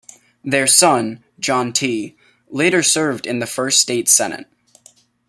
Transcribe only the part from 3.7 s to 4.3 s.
state